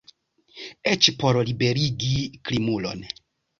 Eĉ 0.91 1.09
por 1.19 1.39
liberigi 1.51 2.11
krimulon! 2.51 3.07